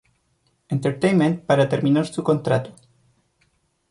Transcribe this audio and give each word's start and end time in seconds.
Entertainment 0.75 1.41
para 1.41 1.69
terminar 1.69 2.07
su 2.07 2.23
contrato. 2.23 2.73